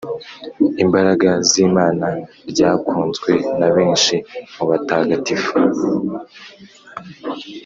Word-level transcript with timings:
imbaraga 0.83 1.29
z’imana 1.49 2.07
ryakunzwe 2.51 3.31
na 3.59 3.67
benshi 3.75 4.15
mu 4.53 4.63
batagatifu 4.69 5.53